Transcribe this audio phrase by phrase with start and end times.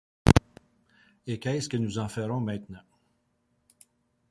[1.27, 2.81] Et qu’est-ce que nous en ferons maintenant